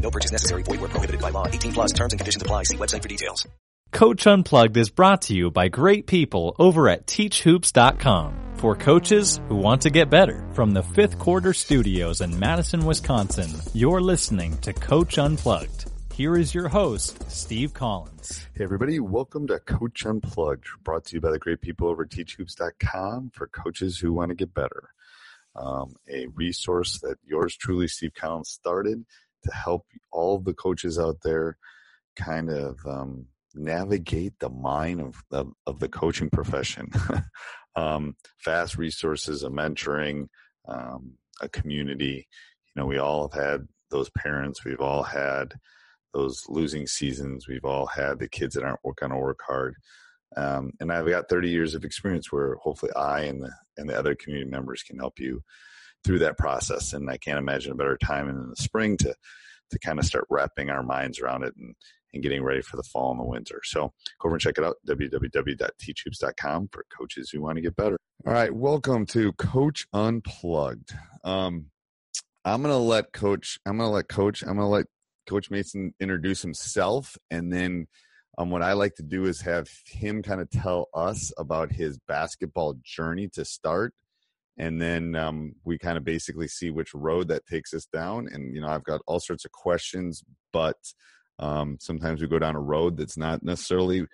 [0.00, 0.62] No purchase necessary.
[0.62, 1.46] Void where prohibited by law.
[1.48, 2.62] 18 plus terms and conditions apply.
[2.62, 3.46] See website for details.
[3.92, 9.56] Coach Unplugged is brought to you by great people over at TeachHoops.com for coaches who
[9.56, 10.46] want to get better.
[10.52, 15.90] From the fifth quarter studios in Madison, Wisconsin, you're listening to Coach Unplugged.
[16.12, 18.46] Here is your host, Steve Collins.
[18.54, 19.00] Hey, everybody.
[19.00, 23.46] Welcome to Coach Unplugged, brought to you by the great people over at teachhoops.com for
[23.46, 24.90] coaches who want to get better.
[25.54, 29.06] Um, a resource that yours truly, Steve Collins, started
[29.46, 31.56] to help all the coaches out there
[32.16, 36.90] kind of um, navigate the mind of, of, of the coaching profession.
[37.76, 40.26] um, fast resources, a mentoring,
[40.68, 42.26] um, a community.
[42.74, 44.64] You know, we all have had those parents.
[44.64, 45.54] We've all had
[46.12, 47.46] those losing seasons.
[47.46, 49.76] We've all had the kids that aren't going to work hard.
[50.36, 53.98] Um, and I've got 30 years of experience where hopefully I and the and the
[53.98, 55.42] other community members can help you
[56.04, 56.92] through that process.
[56.92, 59.14] And I can't imagine a better time in the spring to
[59.70, 61.74] to kind of start wrapping our minds around it and,
[62.14, 63.60] and getting ready for the fall and the winter.
[63.64, 67.96] So go over and check it out, www.teachhoops.com for coaches who want to get better.
[68.24, 70.94] All right, welcome to Coach Unplugged.
[71.24, 71.66] Um,
[72.44, 73.58] I'm gonna let Coach.
[73.66, 74.42] I'm gonna let Coach.
[74.42, 74.86] I'm gonna let
[75.28, 77.88] Coach Mason introduce himself, and then
[78.38, 81.98] um, what I like to do is have him kind of tell us about his
[82.06, 83.94] basketball journey to start,
[84.58, 88.28] and then um, we kind of basically see which road that takes us down.
[88.32, 90.76] And you know, I've got all sorts of questions, but
[91.38, 94.06] um, sometimes we go down a road that's not necessarily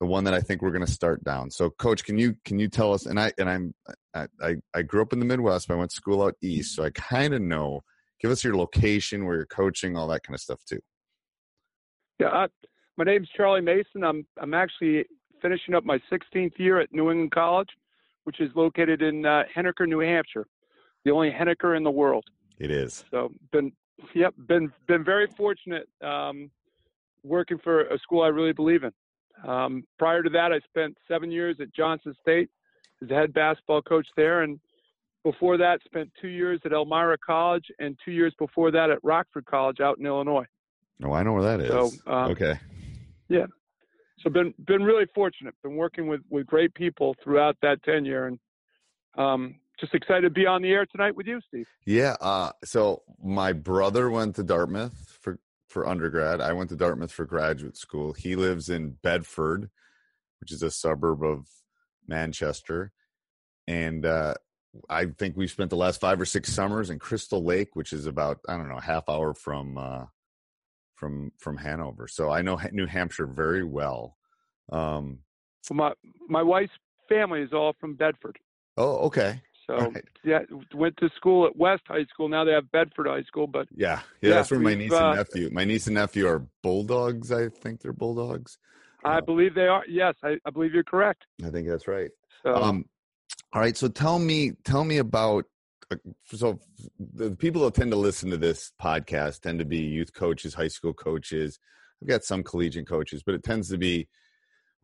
[0.00, 1.50] the one that I think we're going to start down.
[1.50, 3.06] So, Coach, can you can you tell us?
[3.06, 3.74] And I and I'm
[4.14, 6.84] I I grew up in the Midwest, but I went to school out east, so
[6.84, 7.82] I kind of know.
[8.20, 10.80] Give us your location, where you're coaching, all that kind of stuff too.
[12.18, 12.48] Yeah, uh,
[12.96, 14.04] my name's Charlie Mason.
[14.04, 15.04] I'm I'm actually
[15.42, 17.68] finishing up my 16th year at New England College,
[18.24, 20.46] which is located in uh, Henniker, New Hampshire,
[21.04, 22.24] the only Henniker in the world.
[22.58, 23.04] It is.
[23.10, 23.72] So been
[24.14, 26.50] yep been been very fortunate um,
[27.22, 28.92] working for a school I really believe in.
[29.48, 32.48] Um, prior to that, I spent seven years at Johnson State
[33.02, 34.60] as the head basketball coach there, and
[35.24, 39.46] before that, spent two years at Elmira College, and two years before that at Rockford
[39.46, 40.44] College out in Illinois.
[41.02, 41.68] Oh, I know where that is.
[41.68, 42.58] So, um, okay.
[43.28, 43.46] Yeah.
[44.24, 45.54] So been been really fortunate.
[45.62, 48.38] Been working with with great people throughout that tenure, and
[49.16, 51.66] um, just excited to be on the air tonight with you, Steve.
[51.84, 52.16] Yeah.
[52.20, 56.40] Uh, so my brother went to Dartmouth for for undergrad.
[56.40, 58.14] I went to Dartmouth for graduate school.
[58.14, 59.68] He lives in Bedford,
[60.40, 61.46] which is a suburb of
[62.08, 62.92] Manchester,
[63.66, 64.34] and uh,
[64.88, 68.06] I think we spent the last five or six summers in Crystal Lake, which is
[68.06, 70.06] about I don't know half hour from uh,
[70.94, 72.08] from from Hanover.
[72.08, 74.16] So I know New Hampshire very well.
[74.70, 75.20] Um,
[75.70, 75.92] well, my
[76.28, 76.72] my wife's
[77.08, 78.38] family is all from Bedford.
[78.76, 79.40] Oh, okay.
[79.66, 80.04] So right.
[80.24, 80.40] yeah,
[80.74, 82.28] went to school at West High School.
[82.28, 85.00] Now they have Bedford High School, but yeah, yeah, yeah that's where my niece and
[85.00, 85.48] uh, nephew.
[85.52, 87.32] My niece and nephew are bulldogs.
[87.32, 88.58] I think they're bulldogs.
[89.04, 89.84] I uh, believe they are.
[89.88, 91.24] Yes, I, I, believe you're correct.
[91.44, 92.10] I think that's right.
[92.42, 92.86] So, um,
[93.52, 93.76] all right.
[93.76, 95.44] So tell me, tell me about.
[95.90, 96.58] Uh, so
[97.14, 100.68] the people that tend to listen to this podcast tend to be youth coaches, high
[100.68, 101.58] school coaches.
[102.02, 104.08] I've got some collegiate coaches, but it tends to be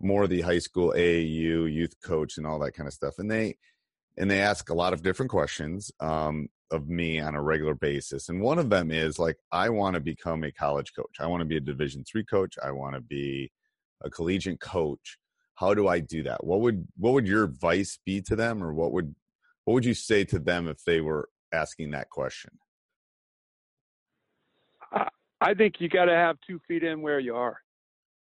[0.00, 3.14] more the high school AAU youth coach and all that kind of stuff.
[3.18, 3.56] And they
[4.16, 8.28] and they ask a lot of different questions um, of me on a regular basis.
[8.28, 11.16] And one of them is like, I want to become a college coach.
[11.20, 12.56] I want to be a Division three coach.
[12.62, 13.50] I want to be
[14.02, 15.18] a collegiate coach,
[15.54, 16.42] how do I do that?
[16.42, 19.14] What would what would your advice be to them, or what would
[19.64, 22.58] what would you say to them if they were asking that question?
[25.40, 27.56] I think you got to have two feet in where you are.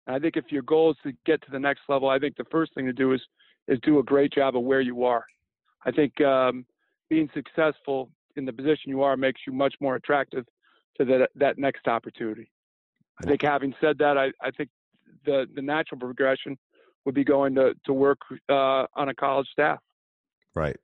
[0.06, 2.46] I think if your goal is to get to the next level, I think the
[2.50, 3.20] first thing to do is
[3.66, 5.24] is do a great job of where you are.
[5.84, 6.64] I think um,
[7.10, 10.46] being successful in the position you are makes you much more attractive
[10.98, 12.50] to that that next opportunity.
[13.22, 14.70] I think having said that, I, I think
[15.26, 16.56] the the natural progression
[17.04, 19.80] would be going to to work uh, on a college staff.
[20.54, 20.76] Right.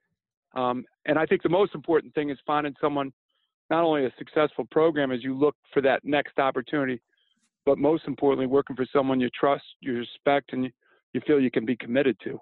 [0.54, 3.12] Um, and I think the most important thing is finding someone,
[3.70, 7.00] not only a successful program as you look for that next opportunity,
[7.66, 10.70] but most importantly, working for someone you trust, you respect, and you,
[11.12, 12.38] you feel you can be committed to.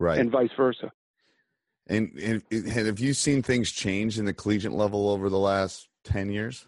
[0.00, 0.18] Right.
[0.18, 0.90] And vice versa.
[1.86, 5.88] And, and, and have you seen things change in the collegiate level over the last
[6.04, 6.66] 10 years?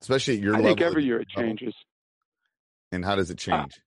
[0.00, 0.70] Especially at your I level?
[0.70, 1.74] think every year it changes.
[2.92, 3.80] And how does it Uh, change?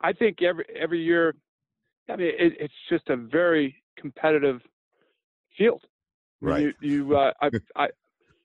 [0.00, 1.34] I think every every year,
[2.08, 4.60] I mean, it, it's just a very competitive
[5.56, 5.82] field.
[6.40, 6.74] Right.
[6.80, 7.88] You, you uh, I, I,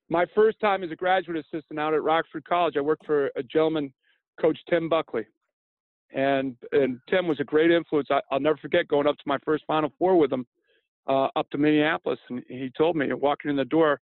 [0.09, 3.44] my first time as a graduate assistant out at Rockford College, I worked for a
[3.44, 3.92] gentleman,
[4.39, 5.25] Coach Tim Buckley,
[6.13, 8.09] and and Tim was a great influence.
[8.12, 10.45] I, I'll never forget going up to my first Final Four with him,
[11.07, 14.00] uh, up to Minneapolis, and he told me walking in the door,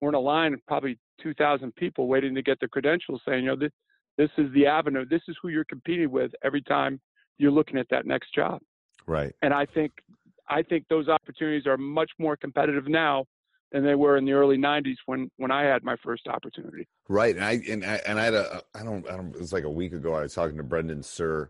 [0.00, 3.50] we're in a line of probably 2,000 people waiting to get their credentials, saying, you
[3.50, 3.72] know, this,
[4.18, 7.00] this is the avenue, this is who you're competing with every time
[7.38, 8.60] you're looking at that next job.
[9.06, 9.34] Right.
[9.42, 9.92] And I think
[10.48, 13.26] I think those opportunities are much more competitive now
[13.72, 16.86] than they were in the early 90s when when I had my first opportunity.
[17.08, 17.34] Right.
[17.34, 19.64] And I and I and I had a I don't I don't it was like
[19.64, 21.48] a week ago I was talking to Brendan Suhr,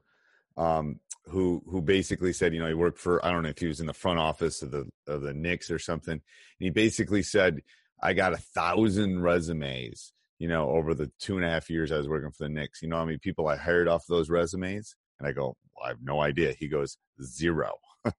[0.56, 3.66] um, who who basically said, you know, he worked for I don't know if he
[3.66, 6.14] was in the front office of the of the Knicks or something.
[6.14, 6.22] And
[6.58, 7.60] he basically said,
[8.02, 11.98] I got a thousand resumes, you know, over the two and a half years I
[11.98, 12.82] was working for the Knicks.
[12.82, 14.96] You know how many people I hired off those resumes?
[15.18, 16.52] And I go, well, I have no idea.
[16.58, 17.72] He goes, zero.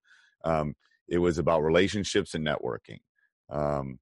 [0.44, 0.75] um,
[1.07, 2.99] it was about relationships and networking.
[3.49, 3.99] Um,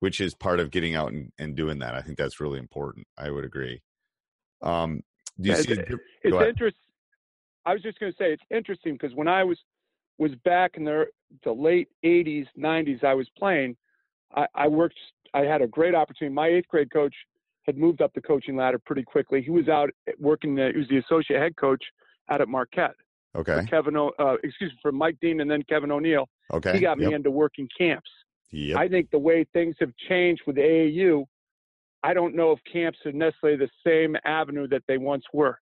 [0.00, 1.94] which is part of getting out and, and doing that.
[1.94, 3.06] I think that's really important.
[3.16, 3.80] I would agree.
[4.60, 5.00] Um,
[5.40, 5.72] do you Yeah, see?
[5.74, 5.88] it-
[6.24, 6.74] It's interesting.
[7.64, 9.58] I was just going to say it's interesting because when I was
[10.18, 11.06] was back in the
[11.44, 13.76] the late 80s, 90s, I was playing.
[14.34, 14.98] I, I worked.
[15.34, 16.34] I had a great opportunity.
[16.34, 17.14] My eighth grade coach
[17.66, 19.40] had moved up the coaching ladder pretty quickly.
[19.40, 20.56] He was out working.
[20.56, 21.82] The, he was the associate head coach
[22.30, 22.94] out at Marquette.
[23.34, 23.64] Okay.
[23.68, 26.28] Kevin, o, uh, excuse me, for Mike Deane and then Kevin O'Neill.
[26.52, 26.74] Okay.
[26.74, 27.14] He got me Yep.
[27.14, 28.10] into working camps.
[28.50, 28.76] Yep.
[28.76, 31.24] I think the way things have changed with AAU,
[32.02, 35.58] I don't know if camps are necessarily the same avenue that they once were.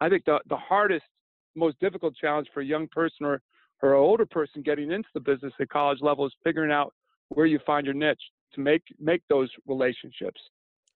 [0.00, 1.04] I think the, the hardest,
[1.56, 3.40] most difficult challenge for a young person or,
[3.82, 6.94] or an older person getting into the business at college level is figuring out
[7.30, 8.22] where you find your niche
[8.54, 10.40] to make make those relationships.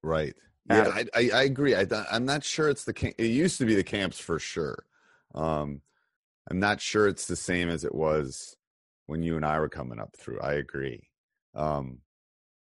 [0.03, 0.35] Right.
[0.70, 1.75] Yeah, I, I, I agree.
[1.75, 4.85] I I'm not sure it's the it used to be the camps for sure.
[5.34, 5.81] Um,
[6.50, 8.56] I'm not sure it's the same as it was
[9.06, 10.40] when you and I were coming up through.
[10.40, 11.08] I agree.
[11.55, 11.99] Um,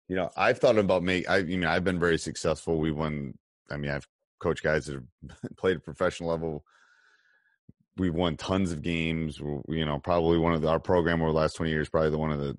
[0.08, 1.28] you know, I've thought about make.
[1.28, 2.78] I, I mean, I've been very successful.
[2.78, 3.34] We won.
[3.70, 4.06] I mean, I've
[4.38, 6.64] coached guys that have played at professional level.
[7.96, 9.40] We've won tons of games.
[9.40, 12.10] We- You know, probably one of the, our program over the last 20 years, probably
[12.10, 12.56] the one of the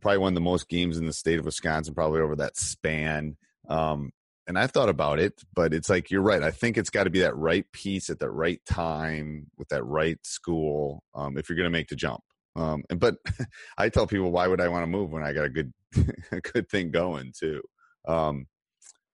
[0.00, 3.36] probably won the most games in the state of Wisconsin, probably over that span.
[3.68, 4.12] Um,
[4.46, 6.42] and I've thought about it, but it's like you're right.
[6.42, 9.84] I think it's got to be that right piece at the right time with that
[9.84, 12.20] right school um, if you're going to make the jump.
[12.56, 13.16] Um, and but
[13.78, 15.72] I tell people, why would I want to move when I got a good
[16.32, 17.62] a good thing going too?
[18.06, 18.46] Um,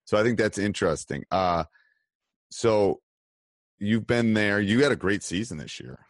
[0.05, 1.25] so I think that's interesting.
[1.31, 1.65] Uh,
[2.51, 3.01] so
[3.79, 4.61] you've been there.
[4.61, 6.01] You had a great season this year.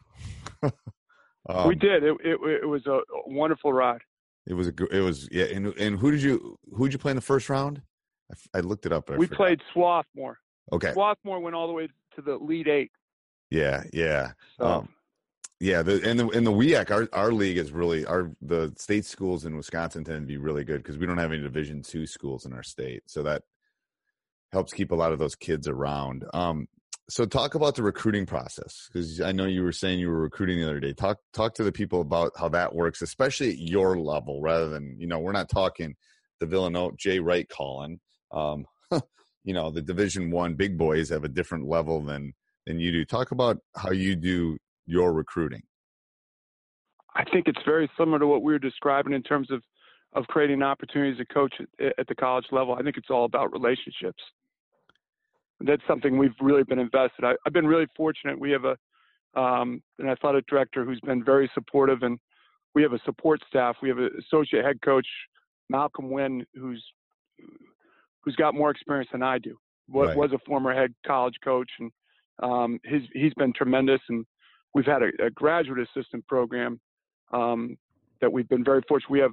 [0.63, 2.03] um, we did.
[2.03, 4.01] It, it, it was a wonderful ride.
[4.47, 4.73] It was a.
[4.91, 5.45] It was yeah.
[5.45, 7.83] And and who did you who did you play in the first round?
[8.55, 9.07] I, looked it up.
[9.07, 9.37] but We forgot.
[9.37, 10.39] played Swarthmore.
[10.73, 10.93] Okay.
[10.93, 12.91] Swarthmore went all the way to the Elite Eight.
[13.51, 14.89] Yeah, yeah, So um,
[15.59, 15.83] yeah.
[15.83, 19.45] The and the in the WEAC, our our league is really our the state schools
[19.45, 22.47] in Wisconsin tend to be really good because we don't have any Division two schools
[22.47, 23.43] in our state, so that
[24.53, 26.25] helps keep a lot of those kids around.
[26.33, 26.69] Um,
[27.09, 30.61] so talk about the recruiting process because I know you were saying you were recruiting
[30.61, 30.93] the other day.
[30.93, 34.95] Talk talk to the people about how that works, especially at your level, rather than
[34.99, 35.97] you know we're not talking
[36.39, 37.99] the Villanova Jay Wright calling.
[38.33, 38.67] Um,
[39.45, 42.33] you know the Division one big boys have a different level than
[42.67, 43.05] than you do.
[43.05, 44.57] Talk about how you do
[44.87, 45.63] your recruiting.
[47.15, 49.63] I think it's very similar to what we were describing in terms of
[50.13, 52.75] of creating opportunities to coach at, at the college level.
[52.75, 54.23] I think it's all about relationships.
[55.61, 57.25] That's something we've really been invested.
[57.25, 58.39] I, I've been really fortunate.
[58.39, 58.77] We have a
[59.39, 62.19] um, an athletic director who's been very supportive, and
[62.75, 63.77] we have a support staff.
[63.81, 65.07] We have an associate head coach,
[65.69, 66.85] Malcolm Wynn, who's
[68.23, 69.57] who's got more experience than I do.
[69.89, 70.17] was, Right.
[70.17, 71.91] was a former head college coach, and
[72.43, 74.01] um, his he's been tremendous.
[74.09, 74.25] And
[74.75, 76.81] we've had a, a graduate assistant program
[77.33, 77.77] um,
[78.21, 79.11] that we've been very fortunate.
[79.11, 79.33] We have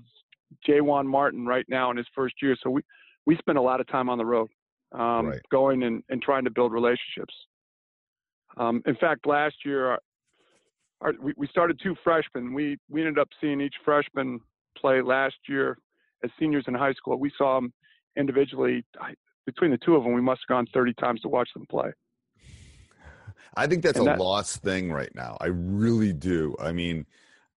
[0.68, 2.82] Jaywan Martin right now in his first year, so we
[3.26, 4.50] we spend a lot of time on the road,
[4.94, 5.42] um, Right.
[5.52, 7.34] going and, and trying to build relationships.
[8.58, 10.00] Um, in fact, last year our,
[11.02, 12.54] our, we, we started two freshmen.
[12.54, 14.40] We we ended up seeing each freshman
[14.78, 15.78] play last year
[16.24, 17.20] as seniors in high school.
[17.20, 17.72] We saw them
[18.18, 18.84] individually.
[19.00, 19.14] I,
[19.46, 21.92] between the two of them, we must have gone 30 times to watch them play.
[23.56, 25.38] I think that's And a that- lost thing right now.
[25.40, 26.56] I really do.
[26.60, 27.06] I mean,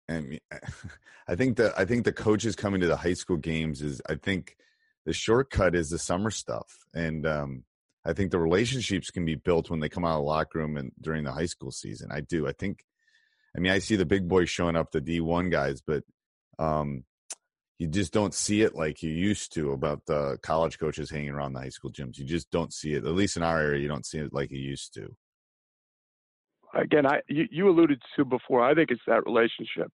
[0.08, 0.40] I mean,
[1.28, 4.14] I think that I think the coaches coming to the high school games is I
[4.16, 4.56] think
[5.06, 7.64] the shortcut is the summer stuff, and um,
[8.04, 10.76] I think the relationships can be built when they come out of the locker room
[10.76, 12.10] and during the high school season.
[12.12, 12.46] I do.
[12.48, 12.84] I think.
[13.56, 16.04] I mean, I see the big boys showing up, the D one guys, but
[16.58, 17.04] um,
[17.80, 21.54] you just don't see it like you used to about the college coaches hanging around
[21.54, 22.18] the high school gyms.
[22.18, 23.06] You just don't see it.
[23.06, 25.08] At least in our area, you don't see it like you used to.
[26.74, 28.62] Again, I you, you alluded to before.
[28.62, 29.90] I think it's that relationship.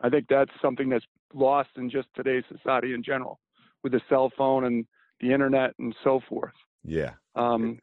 [0.00, 3.38] I think that's something that's lost in just today's society in general,
[3.84, 4.84] with the cell phone and
[5.20, 6.52] the internet and so forth.
[6.82, 7.12] Yeah.
[7.36, 7.78] Um,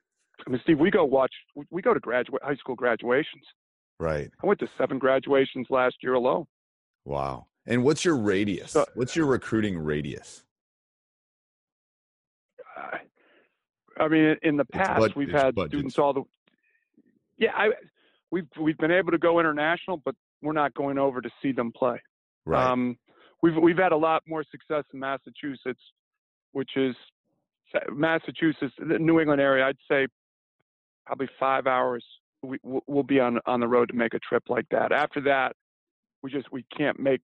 [0.46, 1.34] I mean, Steve, we go watch.
[1.72, 3.46] We go to graduate high school graduations.
[4.01, 4.29] Right.
[4.43, 6.46] I went to seven graduations last year alone.
[7.05, 7.48] Wow.
[7.70, 8.72] And what's your radius?
[8.72, 10.44] So- what's your recruiting radius?
[12.76, 15.72] I- mean, in the past, we've had budgets.
[15.72, 16.24] students all the.
[17.38, 17.72] Yeah, I,
[18.32, 21.74] we've we've been able to go international, but we're not going over to see them
[21.74, 22.02] play.
[22.46, 22.66] Right.
[22.66, 22.98] Um,
[23.42, 25.82] we've we've had a lot more success in Massachusetts,
[26.54, 26.96] which is
[27.92, 29.68] Massachusetts, the New England area.
[29.68, 30.08] I'd say
[31.06, 32.06] probably five hours.
[32.42, 34.94] We we'll we'll be on on the road to make a trip like that.
[34.94, 35.58] After that,
[36.24, 37.20] we just we can't make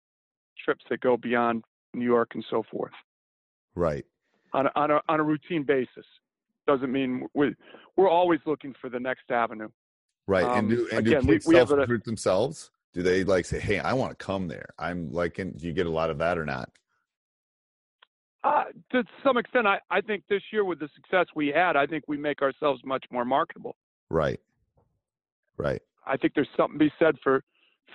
[0.63, 2.93] trips that go beyond New York and so forth
[3.75, 4.05] right.
[4.53, 6.05] on a, on a on a routine basis.
[6.67, 7.55] Doesn't mean we
[7.97, 9.69] we're always looking for the next avenue.
[10.27, 10.43] Right.
[10.43, 12.71] Um, and do and again, do we- kids we self recruit themselves?
[12.93, 14.69] Do they like say, "Hey, I want to come there"?
[14.77, 16.69] I'm like, in, do you get a lot of that or not?
[18.43, 21.85] Uh, to some extent, I, I think this year with the success we had, I
[21.85, 23.75] think we make ourselves much more marketable.
[24.09, 24.39] Right.
[25.57, 25.81] Right.
[26.05, 27.43] I think there's something to be said for,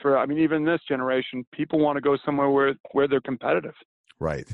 [0.02, 3.74] for I mean, even this generation, people want to go somewhere where where they're competitive.
[4.18, 4.46] Right.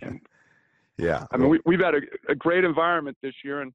[0.00, 0.20] And-
[0.98, 1.26] yeah.
[1.30, 3.72] I mean, we, we've had a, a great environment this year, and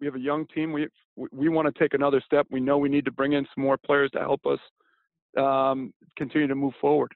[0.00, 0.72] we have a young team.
[0.72, 0.88] We
[1.32, 2.46] we, want to take another step.
[2.50, 4.60] We know we need to bring in some more players to help us
[5.36, 7.12] um, continue to move forward.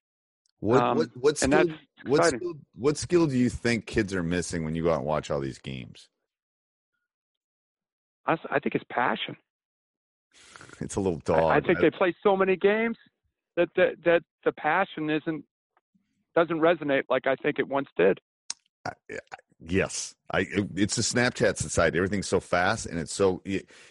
[0.61, 1.67] what um, what what skill,
[2.07, 5.07] what skill what skill do you think kids are missing when you go out and
[5.07, 6.09] watch all these games?
[8.27, 9.37] I, I think it's passion.
[10.81, 11.53] It's a little I- dog.
[11.53, 12.97] I, think they play so many games
[13.57, 15.45] that the, that the passion isn't
[16.35, 18.19] doesn't resonate like I think it once did.
[19.61, 20.41] Yes, I.
[20.41, 21.99] it- It's a Snapchat society.
[21.99, 23.43] Everything's so fast, and it's so.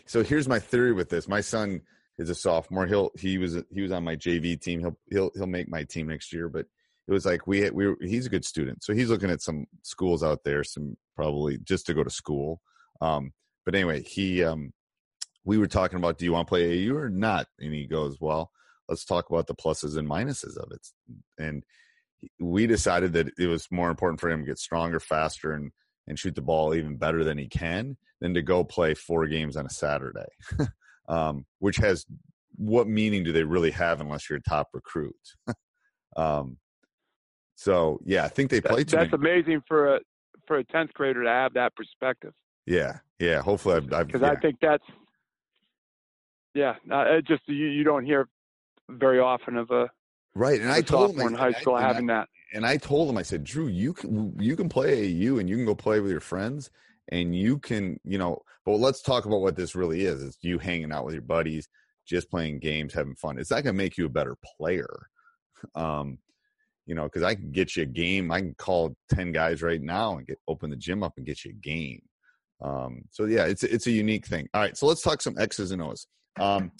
[0.05, 1.27] So here's my theory with this.
[1.27, 1.81] My son
[2.17, 2.87] is a sophomore.
[2.87, 4.79] He'll he was he was on my JV team.
[4.81, 6.49] He'll he'll he'll make my team next year.
[6.49, 6.65] But
[7.07, 9.65] it was like we we were, he's a good student, so he's looking at some
[9.83, 12.61] schools out there, some probably just to go to school.
[12.99, 13.31] Um,
[13.63, 14.73] but anyway, he um,
[15.45, 18.17] we were talking about do you want to play AU or not, and he goes,
[18.19, 18.51] well,
[18.91, 20.85] let's talk about the pluses and minuses of it,
[21.39, 21.63] and
[22.39, 25.71] we decided that it was more important for him to get stronger, faster, and
[26.07, 29.55] and shoot the ball even better than he can than to go play four games
[29.55, 30.27] on a Saturday,
[31.07, 32.05] um, which has
[32.57, 35.15] what meaning do they really have unless you're a top recruit?
[36.17, 36.57] um,
[37.55, 39.31] so yeah, I think they That- play too that's many.
[39.39, 39.99] amazing for a
[40.47, 42.33] for a tenth grader to have that perspective
[42.65, 43.41] Yeah, yeah.
[43.41, 44.83] Hopefully, I've, I've because yeah, I think that's
[46.53, 46.75] yeah.
[46.91, 48.27] Uh, it just you, you don't hear
[48.91, 49.89] very often of a,
[50.35, 50.59] right.
[50.61, 52.27] And I told him in I- high I- school I- having that.
[52.53, 55.55] and I told him, I said, Drew, you can you can play AU and you
[55.55, 56.69] can go play with your friends
[57.11, 60.23] and you can, you know, but let's talk about what this really is.
[60.23, 61.67] It's you hanging out with your buddies,
[62.05, 63.37] just playing games, having fun.
[63.39, 65.07] It's not gonna make you a better player.
[65.75, 66.17] Um,
[66.87, 68.31] you know, because I can get you a game.
[68.31, 71.45] I can call ten guys right now and get open the gym up and get
[71.45, 72.01] you a game.
[72.61, 74.47] Um, so yeah, it's it's a unique thing.
[74.53, 76.07] All right, so let's talk some X's and O's.
[76.39, 76.71] Um,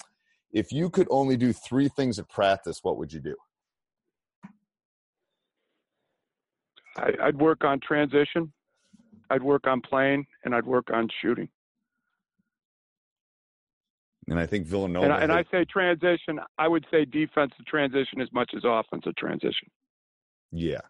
[0.54, 3.36] if you could only do three things at practice, what would you do?
[6.98, 8.52] I, I'd work on transition,
[9.30, 11.48] I'd work on playing, and I'd work on shooting.
[14.30, 15.06] And I think Villanova.
[15.06, 16.40] and I, and I say transition.
[16.58, 19.70] I would say defensive transition as much as offensive transition.
[20.52, 20.82] Yeah.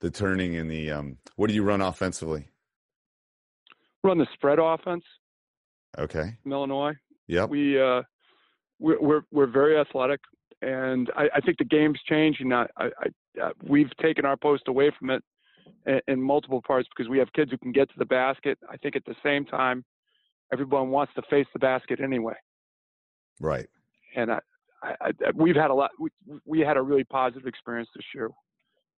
[0.00, 2.46] The turning and the um what do you run offensively?
[4.02, 5.04] Run the spread offense,
[5.96, 6.36] Okay.
[6.44, 6.92] in Illinois.
[7.28, 7.48] Yep.
[7.48, 8.02] we uh,
[8.78, 10.20] we're, we're we're very athletic,
[10.62, 12.52] and I, I think the game's changing.
[12.52, 15.22] I, I, I uh, we've taken our post away from it
[15.86, 18.58] in, in multiple parts because we have kids who can get to the basket.
[18.70, 19.84] I think at the same time,
[20.52, 22.34] everyone wants to face the basket anyway.
[23.40, 23.66] Right.
[24.16, 24.38] And I,
[24.82, 25.90] I, I we've had a lot.
[25.98, 26.10] We,
[26.44, 28.30] we had a really positive experience this year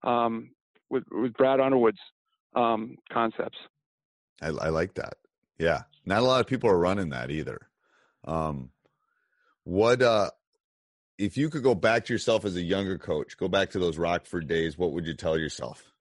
[0.03, 0.51] um,
[0.91, 1.99] with with Brad Underwood's
[2.57, 3.59] um, concepts.
[4.43, 5.15] I, I like that.
[5.59, 7.69] Yeah, not a lot of people are running that either.
[8.25, 8.71] Um,
[9.65, 10.31] what uh,
[11.19, 13.99] if you could go back to yourself as a younger coach, go back to those
[13.99, 14.79] Rockford days?
[14.79, 15.93] What would you tell yourself?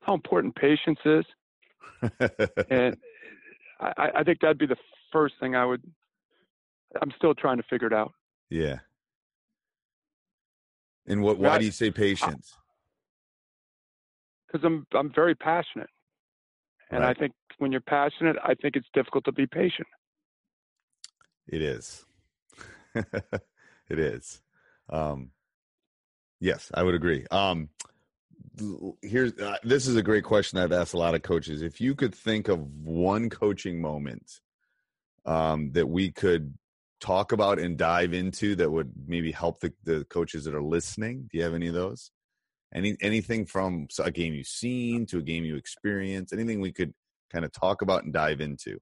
[0.00, 1.24] How important patience is,
[2.70, 2.96] and
[3.80, 4.76] I, I think that'd be the
[5.12, 5.82] first thing I would.
[7.00, 8.12] I'm still trying to figure it out.
[8.50, 8.80] Yeah.
[11.06, 11.38] And what?
[11.38, 12.56] Why do you say patience?
[14.46, 15.90] Because I'm I'm very passionate,
[16.90, 17.16] and Right.
[17.16, 19.88] I think when you're passionate, I think it's difficult to be patient.
[21.46, 22.04] It is.
[22.94, 24.40] it is.
[24.88, 25.30] Um,
[26.40, 27.26] yes, I would agree.
[27.30, 27.68] Um,
[29.02, 31.62] here's uh, this is a great question I've asked a lot of coaches.
[31.62, 34.40] If you could think of one coaching moment
[35.26, 36.54] um, that we could
[37.00, 41.28] talk about and dive into that would maybe help the, the coaches that are listening,
[41.30, 42.10] do you have any of those?
[42.74, 46.32] Any anything from a game you've seen to a game you experienced?
[46.32, 46.92] Anything we could
[47.32, 48.78] kind of talk about and dive into?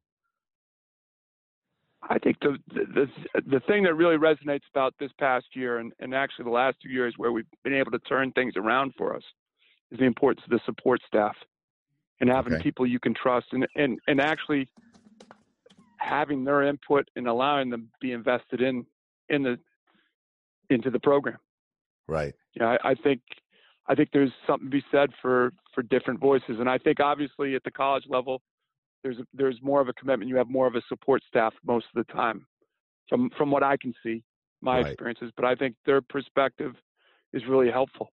[2.08, 5.92] I think the, the the the thing that really resonates about this past year and,
[6.00, 9.14] and actually the last two years where we've been able to turn things around for
[9.14, 9.22] us
[9.90, 11.36] is the importance of the support staff
[12.20, 12.62] and having Okay.
[12.62, 14.68] people you can trust and, and, and actually
[15.98, 18.84] having their input and allowing them to be invested in
[19.28, 19.58] in the
[20.70, 21.38] into the program.
[22.08, 22.34] Right.
[22.54, 23.20] Yeah, I, I think
[23.86, 27.54] I think there's something to be said for for different voices, and I think obviously
[27.54, 28.42] at the college level,
[29.02, 30.28] there's there's more of a commitment.
[30.28, 32.46] You have more of a support staff most of the time,
[33.08, 34.22] from from what I can see,
[34.60, 34.86] my Right.
[34.86, 35.32] experiences.
[35.36, 36.72] But I think their perspective
[37.32, 38.12] is really helpful.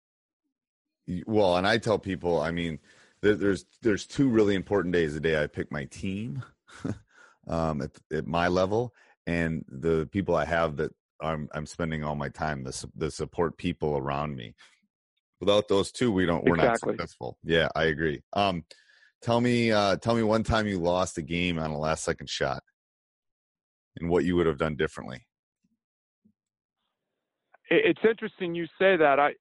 [1.26, 2.78] Well, and I tell people, I mean,
[3.22, 5.42] there, there's there's two really important days a day.
[5.42, 6.42] I pick my team
[7.48, 8.94] um, at, at my level,
[9.26, 13.56] and the people I have that I'm I'm spending all my time the the support
[13.56, 14.54] people around me.
[15.40, 16.92] Without those two, we don't we're Exactly.
[16.92, 17.38] not successful.
[17.42, 18.22] Yeah, I agree.
[18.32, 18.64] Um,
[19.22, 22.28] tell me uh, tell me one time you lost a game on a last second
[22.28, 22.62] shot,
[23.98, 25.26] and what you would have done differently.
[27.70, 29.18] It's interesting you say that.
[29.18, 29.32] I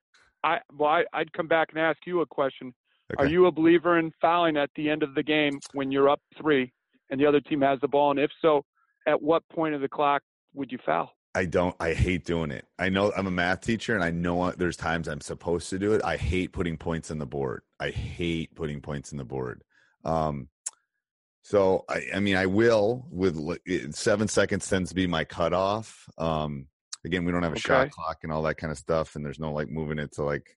[0.44, 2.74] I well I, I'd come back and ask you a question.
[3.14, 3.26] Okay.
[3.26, 6.22] Are you a believer in fouling at the end of the game when you're up
[6.40, 6.72] three
[7.10, 8.12] and the other team has the ball?
[8.12, 8.64] And if so,
[9.06, 10.22] at what point of the clock
[10.54, 11.12] would you foul?
[11.34, 11.76] I don't.
[11.80, 12.66] I hate doing it.
[12.78, 15.94] I know I'm a math teacher, and I know there's times I'm supposed to do
[15.94, 16.04] it.
[16.04, 17.62] I hate putting points on the board.
[17.80, 19.64] I hate putting points on the board.
[20.04, 20.48] Um,
[21.44, 23.58] so I, I mean, I will with
[23.94, 26.08] seven seconds tends to be my cutoff.
[26.18, 26.68] Um,
[27.04, 29.40] again, we don't have a shot clock and all that kind of stuff, and there's
[29.40, 30.56] no like moving it to like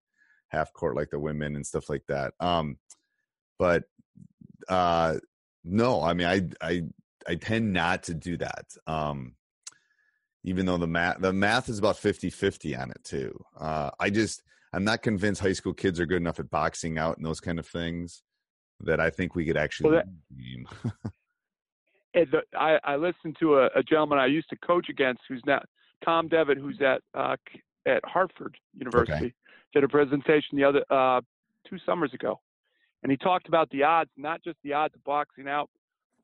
[0.48, 2.35] half court like the women and stuff like that.
[2.38, 2.78] Um,
[3.59, 3.85] but
[4.68, 5.16] uh,
[5.64, 6.83] no, I mean, I I
[7.26, 8.66] I tend not to do that.
[8.87, 9.35] Um,
[10.44, 13.44] even though the math the math is about 50-50 on it too.
[13.59, 17.16] Uh, I just I'm not convinced high school kids are good enough at boxing out
[17.16, 18.22] and those kind of things
[18.85, 20.92] that I think we could actually Well, that- win the game.
[22.16, 25.42] And the, I, I listened to a, a gentleman I used to coach against, who's
[25.47, 25.62] now
[26.05, 27.37] Tom Devitt, who's at uh,
[27.87, 29.35] at Hartford University.
[29.73, 31.23] Did a presentation the other uh,
[31.68, 32.40] two summers ago,
[33.03, 35.68] and he talked about the odds, not just the odds of boxing out.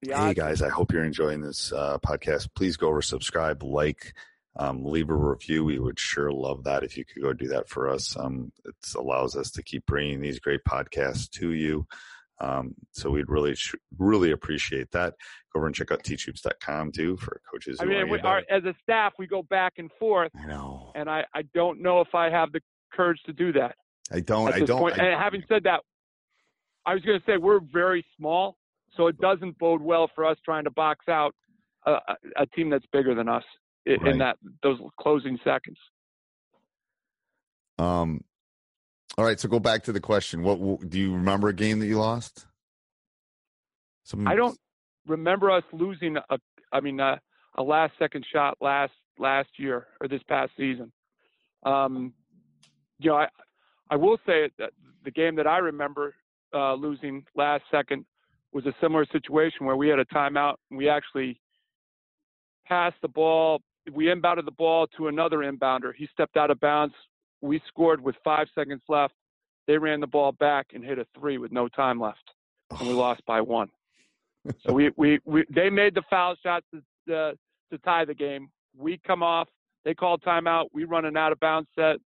[0.02, 2.50] The hey odds guys, I hope you're enjoying this uh, podcast.
[2.54, 4.14] Please go over, subscribe, like,
[4.54, 5.64] um, leave a review.
[5.64, 8.16] We would sure love that if you could go do that for us.
[8.16, 11.88] Um, it allows us to keep bringing these great podcasts to you.
[12.40, 13.54] Um, so we'd really,
[13.98, 15.14] really appreciate that.
[15.52, 17.78] Go over and check out teachhoops.com too for coaches.
[17.80, 20.92] I mean, we as a staff, we go back and forth, I know.
[20.94, 22.60] and I, I don't know if I have the
[22.92, 23.74] courage to do that.
[24.12, 24.52] I don't.
[24.52, 24.92] I don't.
[24.92, 25.80] I- and having said that,
[26.86, 28.56] I was going to say we're very small,
[28.96, 31.34] so it doesn't bode well for us trying to box out
[31.86, 31.98] a,
[32.36, 33.44] a, team that's bigger than us
[33.86, 34.12] i- Right.
[34.12, 35.78] in that those closing seconds.
[37.78, 38.20] Um.
[39.20, 39.38] All right.
[39.38, 40.42] So go back to the question.
[40.42, 42.46] What do you remember a game that you lost?
[44.02, 44.56] Some, I don't
[45.06, 46.38] remember us losing a,
[46.72, 47.20] I mean, a,
[47.58, 50.90] a last second shot last last year or this past season.
[51.64, 52.14] Um,
[52.98, 53.26] you know, I
[53.90, 54.70] I will say that
[55.04, 56.14] the game that I remember
[56.54, 58.06] uh, losing last second
[58.54, 61.38] was a similar situation where we had a timeout and we actually
[62.66, 63.60] passed the ball.
[63.92, 65.92] We inbounded the ball to another inbounder.
[65.94, 66.94] He stepped out of bounds.
[67.40, 69.14] We scored with five seconds left.
[69.66, 72.30] They ran the ball back and hit a three with no time left,
[72.78, 73.68] and we lost by one.
[74.66, 77.32] So we, we, we they made the foul shot to, uh,
[77.70, 78.48] to tie the game.
[78.74, 79.48] We come off.
[79.84, 80.68] They call timeout.
[80.72, 81.96] We run an out of bounds set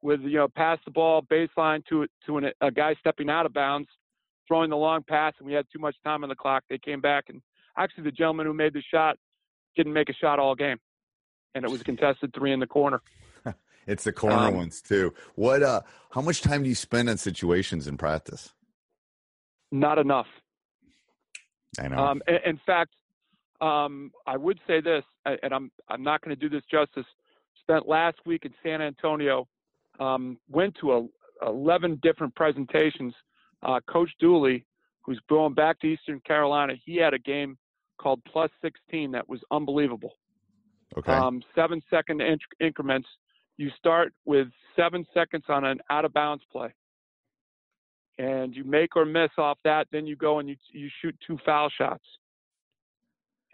[0.00, 3.52] with you know pass the ball baseline to to an, a guy stepping out of
[3.52, 3.88] bounds.
[4.48, 6.64] throwing the long pass and we had too much time on the clock.
[6.68, 7.40] They came back and
[7.76, 9.16] actually the gentleman who made the shot
[9.76, 10.78] didn't make a shot all game,
[11.54, 13.00] and it was contested three in the corner.
[13.86, 15.12] It's the corner Um, ones too.
[15.34, 15.62] What?
[15.62, 18.52] uh How much time do you spend on situations in practice?
[19.70, 20.26] Not enough.
[21.80, 21.96] I know.
[21.98, 22.94] Um, in, in fact,
[23.60, 27.06] um, I would say this, and I'm I'm not going to do this justice.
[27.60, 29.46] Spent last week in San Antonio,
[30.00, 31.06] um, went to a,
[31.48, 33.14] 11 different presentations.
[33.62, 34.64] Uh, Coach Dooley,
[35.02, 37.56] who's going back to Eastern Carolina, he had a game
[38.00, 40.14] called Plus 16 that was unbelievable.
[40.98, 41.12] okay.
[41.12, 43.08] Um, seven second inc- increments.
[43.58, 46.72] You start with seven seconds on an out of bounds play,
[48.18, 49.86] and you make or miss off that.
[49.92, 52.04] Then you go and you you shoot two foul shots,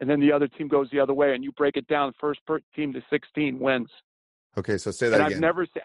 [0.01, 2.13] and then the other team goes the other way, and you break it down.
[2.21, 3.91] First per- team to 16 wins.
[4.57, 4.79] okay.
[4.79, 5.83] So say that And I've never said.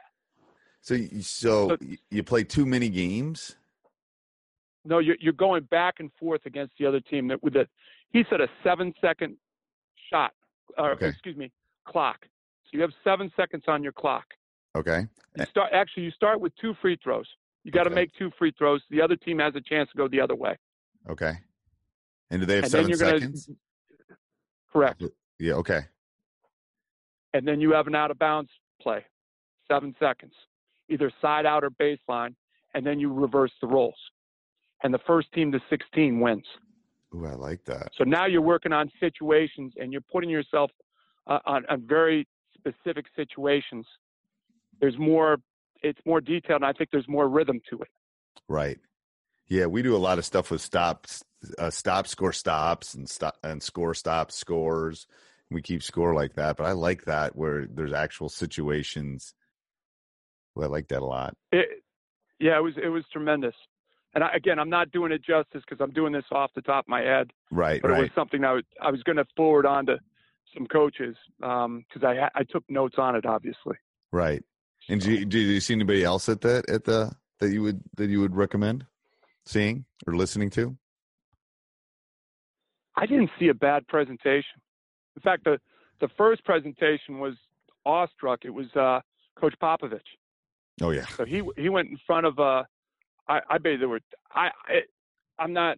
[0.82, 1.78] so you, so So-
[2.12, 3.56] you play too many games.
[4.86, 7.28] no, you're you're going back and forth against the other team.
[7.30, 7.68] That with a
[8.12, 9.38] he said a seven second
[10.12, 10.34] shot,
[10.78, 11.08] or Okay.
[11.08, 11.52] excuse me,
[11.86, 12.28] clock.
[12.74, 14.26] You have seven seconds on your clock.
[14.76, 15.06] Okay.
[15.38, 17.28] You start actually you start with two free throws.
[17.64, 17.96] You got to Okay.
[18.02, 18.82] make two free throws.
[18.90, 20.58] The other team has a chance to go the other way.
[21.10, 21.34] Okay.
[22.32, 23.46] And do they have and seven you're seconds?
[23.46, 23.58] gonna
[24.72, 25.04] correct.
[25.40, 25.54] Yeah.
[25.54, 25.82] Okay.
[27.36, 28.50] And then you have an out of bounds
[28.82, 29.06] play,
[29.68, 30.34] seven seconds,
[30.90, 32.36] either side out or baseline,
[32.74, 33.96] and then you reverse the roles.
[34.84, 36.46] And the first team to 16 wins.
[37.16, 37.90] Ooh, I like that.
[37.98, 40.72] So now you're working on situations and you're putting yourself
[41.28, 42.28] uh, on, on very
[42.64, 43.86] specific situations.
[44.80, 45.38] There's more,
[45.82, 47.90] it's more detailed, and I think there's more rhythm to it.
[48.48, 48.80] Right.
[49.48, 51.24] Yeah, we do a lot of stuff with stops,
[51.58, 55.06] uh, stop, score, stops, and stop and score, stop, scores.
[55.52, 59.34] We keep score like that, but I like that where there's actual situations.
[60.56, 61.36] Well, I like that a lot.
[61.52, 61.84] It,
[62.40, 63.56] yeah, it was it was tremendous.
[64.16, 66.86] And I, again, I'm not doing it justice because I'm doing this off the top
[66.86, 67.82] of my head, Right.
[67.82, 69.98] but it was something I was I was going to forward on to
[70.54, 73.76] some coaches because I I took notes on it, obviously.
[74.12, 74.44] Right.
[74.90, 77.82] And do you, do you see anybody else at that at the that you would
[77.98, 78.86] that you would recommend
[79.46, 80.78] seeing or listening to?
[82.96, 84.62] I didn't see a bad presentation.
[85.16, 85.60] In fact, the
[86.00, 87.34] the first presentation was
[87.86, 88.46] awestruck.
[88.46, 89.00] It was uh,
[89.40, 90.02] Coach Popovich.
[90.82, 91.06] Oh yeah.
[91.18, 92.64] So he he went in front of uh,
[93.28, 94.82] I I bet there were I, I
[95.40, 95.78] I'm not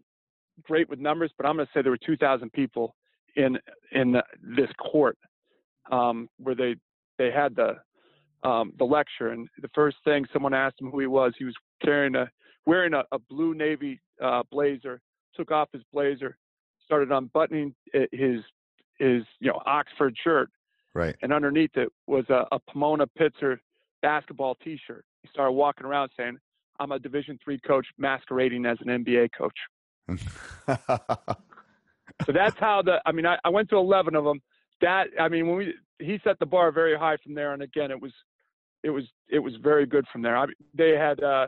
[0.64, 2.96] great with numbers, but I'm going to say there were 2,000 people
[3.36, 3.58] in
[3.92, 5.18] in the, this court
[5.92, 6.76] um, where they
[7.18, 7.76] they had the
[8.48, 11.56] um, the lecture, and the first thing someone asked him who he was, he was
[11.84, 12.30] carrying a
[12.66, 15.02] wearing a, a blue navy uh, blazer.
[15.36, 16.38] Took off his blazer,
[16.86, 18.40] started unbuttoning his
[19.00, 20.50] his you know Oxford shirt,
[20.94, 21.16] Right.
[21.22, 23.58] and underneath it was a, a Pomona Pitzer
[24.02, 25.04] basketball T-shirt.
[25.24, 26.38] He started walking around saying,
[26.80, 29.58] "I'm a Division three coach masquerading as an NBA coach."
[32.24, 33.02] So that's how the.
[33.06, 34.42] I mean, I, I went to 11 of them.
[34.82, 37.92] That I mean, when we he set the bar very high from there, and again,
[37.92, 38.12] it was
[38.84, 40.38] it was it was very good from there.
[40.38, 41.48] I, they had uh,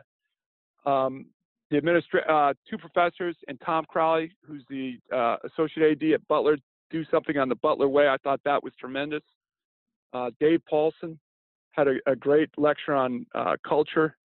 [0.89, 1.27] um,
[1.69, 6.57] the administra- uh, two professors and Tom Crowley, who's the uh, associate AD at Butler,
[6.89, 8.07] do something on the Butler way.
[8.07, 9.23] I thought that was tremendous.
[10.13, 11.17] Uh, Dave Paulsen
[11.71, 14.15] had a, a great lecture on uh, culture.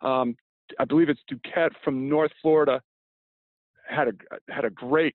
[0.00, 0.36] Um,
[0.78, 2.80] I believe it's Duquette from North Florida
[3.88, 4.12] had a
[4.52, 5.14] had a great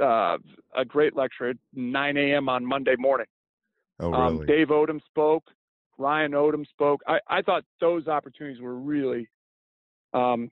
[0.00, 0.38] uh,
[0.76, 2.48] a great lecture at 9 a.m.
[2.48, 3.26] on Monday morning.
[4.00, 4.46] oh Um, really?
[4.46, 5.44] Dave Odom spoke.
[5.98, 7.00] Ryan Odom spoke.
[7.06, 9.28] I, I thought those opportunities were really,
[10.14, 10.50] um,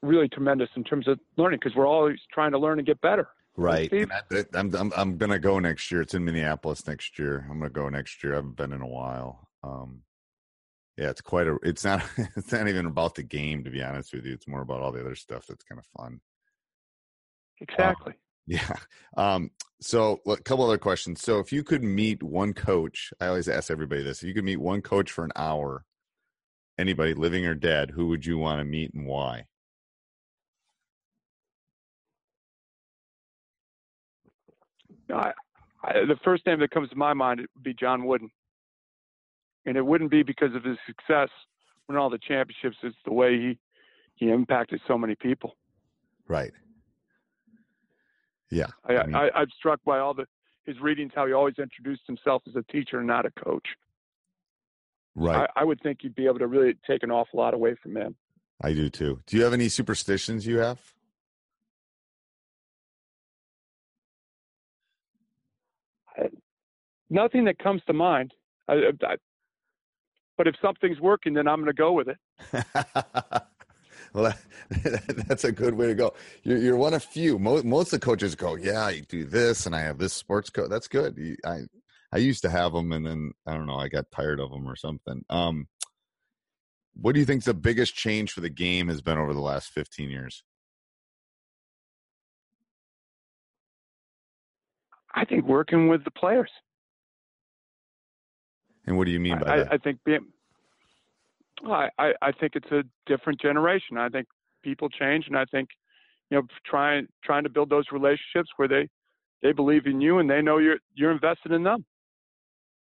[0.00, 3.28] really tremendous in terms of learning because we're always trying to learn and get better.
[3.56, 3.88] Right.
[3.88, 4.10] Steve?
[4.54, 6.00] I'm, I'm I'm gonna go next year.
[6.00, 7.46] It's in Minneapolis next year.
[7.50, 8.32] I'm gonna go next year.
[8.32, 9.46] I haven't been in a while.
[9.62, 10.00] Um,
[10.96, 11.58] yeah, it's quite a.
[11.62, 12.02] It's not.
[12.36, 14.32] It's not even about the game, to be honest with you.
[14.32, 16.20] It's more about all the other stuff that's kind of fun.
[17.62, 18.14] Exactly.
[18.44, 18.74] Yeah.
[19.16, 19.52] Um.
[19.80, 21.22] So, a couple other questions.
[21.22, 24.42] So, if you could meet one coach, I always ask everybody this: if you could
[24.42, 25.84] meet one coach for an hour,
[26.76, 29.44] anybody living or dead, who would you want to meet and why?
[35.08, 35.32] I,
[35.84, 38.28] I, the first name that comes to my mind would be John Wooden,
[39.66, 41.28] and it wouldn't be because of his success
[41.88, 42.76] winning all the championships.
[42.82, 43.58] It's the way he
[44.16, 45.56] he impacted so many people.
[46.26, 46.52] Right.
[48.52, 48.66] Yeah.
[48.84, 50.26] I, I mean- I, I'm struck by all the
[50.64, 53.66] his readings, how he always introduced himself as a teacher and not a coach.
[55.16, 55.48] Right.
[55.56, 57.96] I, I would think you'd be able to really take an awful lot away from
[57.96, 58.14] him.
[58.62, 59.20] I do too.
[59.26, 60.78] Do you have any superstitions you have?
[67.10, 68.32] Nothing that comes to mind.
[68.68, 69.16] I, I,
[70.38, 72.18] but if something's working, then I'm going to go with it.
[74.12, 74.34] well,
[75.28, 76.14] that's a good way to go.
[76.42, 77.38] You're, you're one of few.
[77.38, 80.50] Most, most of the coaches go, "Yeah, I do this, and I have this sports
[80.50, 81.18] coach." That's good.
[81.44, 81.62] I
[82.12, 84.68] I used to have them, and then I don't know, I got tired of them
[84.68, 85.24] or something.
[85.30, 85.66] Um,
[86.94, 89.70] what do you think the biggest change for the game has been over the last
[89.70, 90.44] 15 years?
[95.14, 96.50] I think working with the players.
[98.86, 99.72] And what do you mean by I, that?
[99.72, 100.26] I think being,
[101.66, 103.98] I, I I think it's a different generation.
[103.98, 104.26] I think
[104.62, 105.68] people change, and I think
[106.30, 108.88] you know trying trying to build those relationships where they
[109.42, 111.84] they believe in you and they know you're you're invested in them.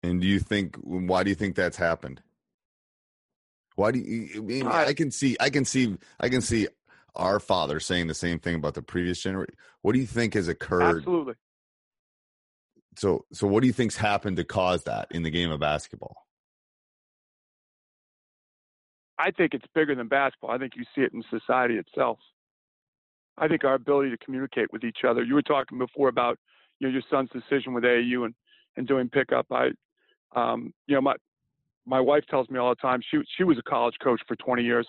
[0.02, 2.20] And do you think why do you think that's happened?
[3.76, 4.28] Why do you?
[4.36, 6.68] I mean, I, I can see, I can see, I can see
[7.14, 9.54] our father saying the same thing about the previous generation.
[9.82, 10.98] What do you think has occurred?
[10.98, 11.34] Absolutely.
[12.96, 16.26] So, so what do you think's happened to cause that in the game of basketball?
[19.18, 20.50] I think it's bigger than basketball.
[20.50, 22.18] I think you see it in society itself.
[23.38, 25.22] I think our ability to communicate with each other.
[25.22, 26.38] You were talking before about
[26.78, 28.34] you know your son's decision with AAU and
[28.76, 29.46] and doing pickup.
[29.50, 29.70] I,
[30.34, 31.14] um, you know, my
[31.86, 33.00] my wife tells me all the time.
[33.10, 34.86] She she was a college coach for 20 years.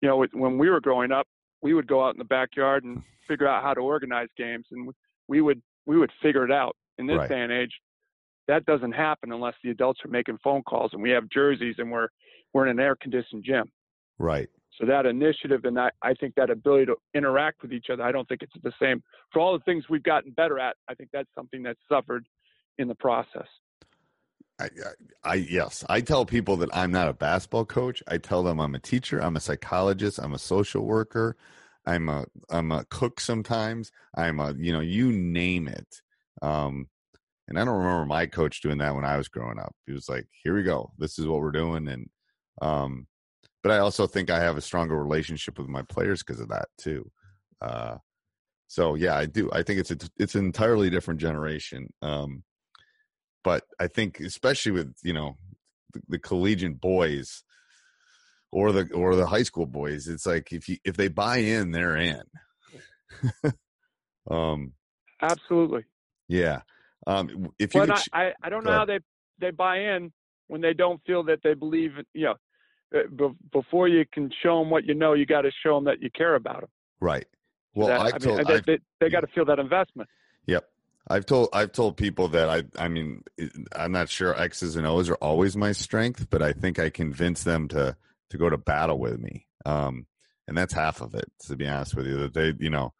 [0.00, 1.26] You know, when we were growing up,
[1.62, 4.90] we would go out in the backyard and figure out how to organize games, and
[5.28, 6.76] we would we would figure it out.
[6.98, 7.28] In this Right.
[7.28, 7.72] day and age,
[8.48, 11.90] that doesn't happen unless the adults are making phone calls and we have jerseys and
[11.90, 12.08] we're
[12.52, 13.70] we're in an air conditioned gym.
[14.18, 14.48] Right.
[14.78, 18.12] So that initiative and I, I think that ability to interact with each other, I
[18.12, 19.02] don't think it's the same.
[19.32, 22.26] For all the things we've gotten better at, I think that's something that's suffered
[22.78, 23.46] in the process.
[24.58, 24.68] I, I,
[25.24, 28.02] I yes, I tell people that I'm not a basketball coach.
[28.06, 31.36] I tell them I'm a teacher, I'm a psychologist, I'm a social worker,
[31.86, 33.90] I'm a I'm a cook sometimes.
[34.16, 36.02] I'm a you know you name it.
[36.42, 36.88] Um,
[37.48, 39.74] and I don't remember my coach doing that when I was growing up.
[39.86, 40.92] He was like, "Here we go.
[40.98, 42.08] This is what we're doing." And
[42.62, 43.06] um,
[43.62, 46.68] but I also think I have a stronger relationship with my players because of that
[46.78, 47.10] too.
[47.60, 47.96] Uh,
[48.66, 49.50] so yeah, I do.
[49.52, 51.92] I think it's a, it's an entirely different generation.
[52.02, 52.44] Um,
[53.42, 55.36] but I think especially with you know
[55.92, 57.44] the, the collegiate boys
[58.50, 61.70] or the or the high school boys, it's like if you if they buy in,
[61.72, 62.22] they're in.
[64.30, 64.72] um,
[65.22, 65.84] Absolutely.
[66.28, 66.62] yeah.
[67.06, 69.00] Um, if you But could I, I, I don't know how they
[69.38, 70.12] they buy in
[70.46, 71.92] when they don't feel that they believe.
[72.12, 72.34] You
[72.92, 75.84] know, uh, before you can show them what you know, you got to show them
[75.84, 76.70] that you care about them.
[77.00, 77.26] right.
[77.76, 80.08] Well, that, I've I told, they, I've- they, they got to feel that investment.
[80.46, 80.64] Yep.
[81.10, 83.24] I've told I've told people that I I mean
[83.76, 87.42] I'm not sure X's and O's are always my strength, but I think I convince
[87.44, 87.96] them to
[88.30, 89.46] to go to battle with me.
[89.66, 90.06] Um,
[90.46, 92.16] and that's half of it, to be honest with you.
[92.18, 92.94] That they, you know,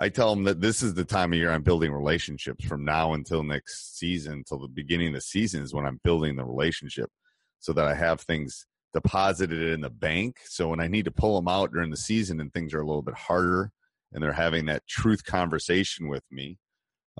[0.00, 3.12] I tell them that this is the time of year I'm building relationships from now
[3.12, 7.10] until next season, until the beginning of the season is when I'm building the relationship,
[7.58, 10.38] so that I have things deposited in the bank.
[10.46, 12.86] So when I need to pull them out during the season and things are a
[12.86, 13.70] little bit harder,
[14.12, 16.58] and they're having that truth conversation with me,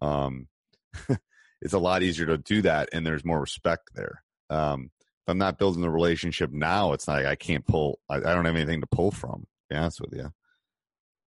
[0.02, 0.48] um,
[1.62, 5.38] it's a lot easier to do that and there's more respect there um, if i'm
[5.38, 8.80] not building the relationship now it's like i can't pull i, I don't have anything
[8.80, 10.32] to pull from to be honest with you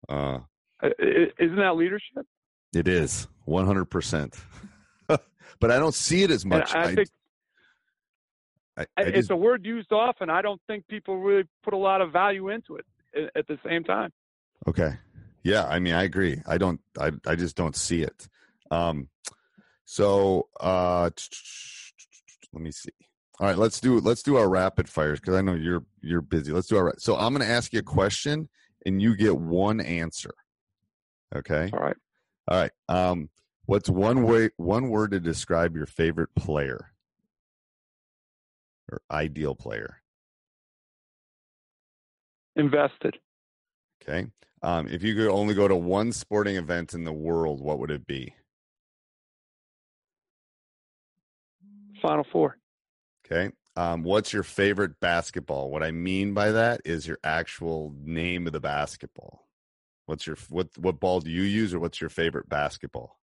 [0.09, 0.39] uh,
[0.83, 2.25] Isn't that leadership?
[2.73, 4.39] it is 100%
[5.59, 6.73] but i don't see it as And much.
[6.73, 7.09] I, think
[8.77, 10.29] I, I it's just, a word used often.
[10.29, 12.85] I don't think people really put a lot of value into it
[13.35, 14.11] at the same time.
[14.67, 14.93] okay.
[15.43, 16.41] Yeah i mean i agree.
[16.47, 18.27] I don't i, I just don't see it.
[18.71, 19.09] Um,
[19.85, 21.09] so uh,
[22.53, 22.91] let me see.
[23.39, 26.53] All right let's do let's do our rapid fires because i know you're you're busy.
[26.53, 28.47] Let's do our so i'm going to ask you a question
[28.85, 30.31] and you get one answer
[31.35, 31.95] okay All right.
[32.47, 33.29] all right um
[33.65, 36.91] what's one way one word to describe your favorite player
[38.91, 39.97] or ideal player
[42.55, 43.17] Invested.
[44.03, 44.27] okay
[44.61, 47.91] um if you could only go to one sporting event in the world what would
[47.91, 48.33] it be
[52.01, 52.57] Final four.
[53.25, 53.51] Okay.
[53.75, 55.69] Um, what's your favorite basketball?
[55.69, 59.47] What I mean by that is your actual name of the basketball.
[60.05, 63.17] What's your what what ball do you use or what's your favorite basketball?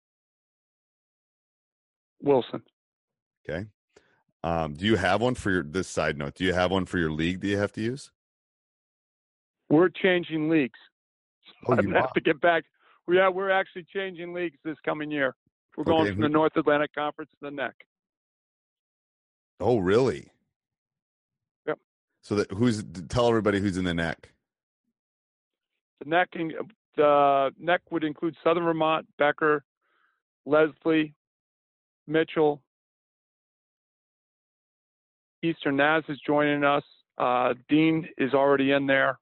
[2.22, 2.62] Wilson.
[3.48, 3.68] Okay.
[4.44, 6.36] Um, do you have one for your this side note?
[6.36, 8.12] Do you have one for your league that you have to use?
[9.70, 10.80] We're changing leagues.
[11.68, 12.64] Oh, I'm you gonna have to get back.
[13.08, 15.36] Yeah, we're actually changing leagues this coming year.
[15.78, 17.74] We're going Okay, from who- the North Atlantic Conference to the NEC.
[19.60, 20.30] Oh, really?
[21.68, 21.80] Yep.
[22.22, 24.32] So that who's tell everybody who's in the neck.
[26.04, 26.54] The neck, in-
[26.98, 29.64] the NEC would include Southern Vermont, Becker,
[30.46, 31.14] Lesley,
[32.08, 32.62] Mitchell.
[35.44, 36.84] Eastern Naz is joining us.
[37.18, 39.20] Uh, Dean is already in there.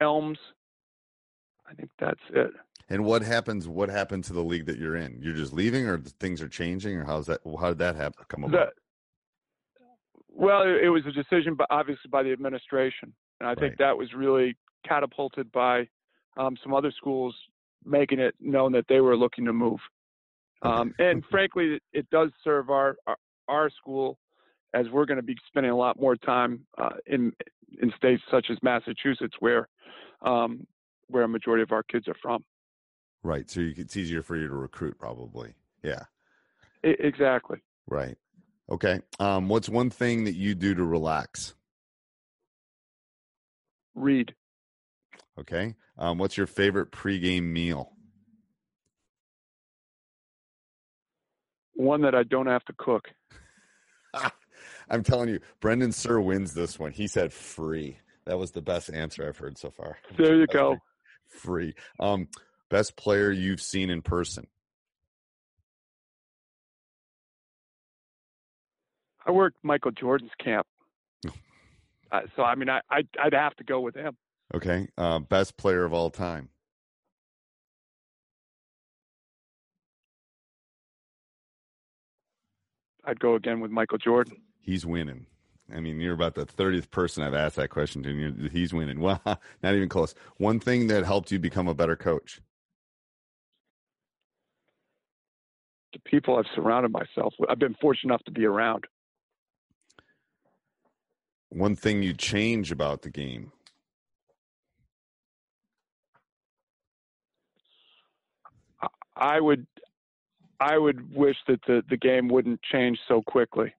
[0.00, 0.38] Elms.
[1.68, 2.50] I think that's it.
[2.88, 3.66] And what happens?
[3.66, 5.20] What happened to the league that you're in?
[5.22, 7.40] You're just leaving, or things are changing, or how's that?
[7.58, 8.24] How did that happen?
[8.28, 8.70] Come about?
[9.78, 9.84] The,
[10.28, 13.96] well, it, it was a decision, but obviously by the administration, and I think that
[13.96, 15.88] was really catapulted by
[16.36, 17.34] um, some other schools
[17.84, 19.78] making it known that they were looking to move.
[20.62, 23.16] Um, and frankly, it, does serve our, our
[23.48, 24.18] our school
[24.72, 27.32] as we're going to be spending a lot more time uh, in
[27.82, 29.68] in states such as Massachusetts, where
[30.22, 30.66] um,
[31.08, 32.42] where a majority of our kids are from.
[33.22, 33.50] right.
[33.50, 35.54] So you, it's easier for you to recruit, probably.
[35.82, 36.04] Yeah.
[36.82, 37.58] I, exactly.
[37.86, 38.16] Right.
[38.70, 39.00] Okay.
[39.20, 41.54] Um, what's one thing that you do to relax?
[43.94, 44.34] Read.
[45.38, 45.74] Okay.
[45.98, 47.92] Um, what's your favorite pregame meal?
[51.74, 53.10] One that I don't have to cook.
[54.88, 56.92] I'm telling you, Brendan Suhr wins this one.
[56.92, 57.98] He said free.
[58.26, 59.98] That was the best answer I've heard so far.
[60.16, 60.78] There you go.
[61.28, 61.74] Free.
[61.98, 62.28] Um,
[62.70, 64.46] best player you've seen in person.
[69.26, 70.66] I worked Michael Jordan's camp,
[72.12, 74.16] uh, so I mean, I I'd, I'd have to go with him.
[74.52, 74.88] Okay.
[74.98, 76.48] Uh, best player of all time.
[83.06, 84.36] I'd go again with Michael Jordan.
[84.60, 85.26] He's winning.
[85.74, 89.00] I mean, you're about the 30th person I've asked that question to, and he's winning.
[89.04, 90.14] Well, not even close.
[90.36, 92.40] One thing that helped you become a better coach.
[95.92, 98.84] The people I've surrounded myself with, I've been fortunate enough to be around.
[101.50, 103.52] One thing you change about the game.
[109.16, 109.66] I would,
[110.60, 113.72] I would wish that the the game wouldn't change so quickly.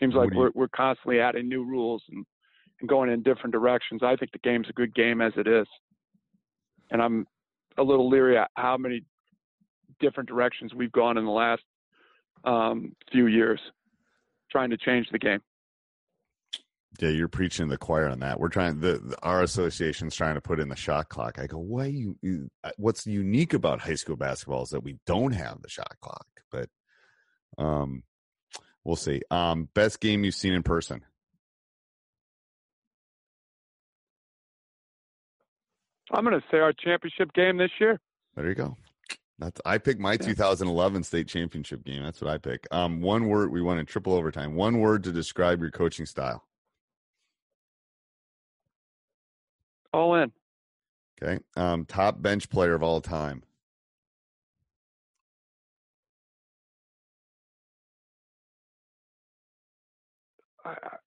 [0.00, 2.24] Seems like we're we're constantly adding new rules and,
[2.80, 4.02] and going in different directions.
[4.02, 5.66] I think the game's a good game as it is,
[6.90, 7.26] and I'm
[7.78, 9.02] a little leery at how many
[10.00, 11.62] different directions we've gone in the last
[12.44, 13.60] um, few years,
[14.50, 15.40] trying to change the game.
[17.00, 18.40] Yeah, you're preaching the choir on that.
[18.40, 21.38] We're trying the, the our association's trying to put in the shot clock.
[21.38, 22.16] I go, why you?
[22.22, 25.94] you- uh, What's unique about high school basketball is that we don't have the shot
[26.00, 26.26] clock.
[26.50, 26.68] But
[27.58, 28.02] um,
[28.84, 29.22] we'll see.
[29.30, 31.02] Um, best game you've seen in person.
[36.12, 38.00] I'm going to say our championship game this year.
[38.36, 38.76] There you go.
[39.38, 42.02] That's I picked my 2011 state championship game.
[42.02, 42.66] That's what I pick.
[42.70, 44.54] Um, one word we won in triple overtime.
[44.54, 46.44] One word to describe your coaching style.
[49.96, 50.30] All in.
[51.22, 51.42] Okay.
[51.56, 53.42] Um, top bench player of all time.
[60.64, 60.98] I-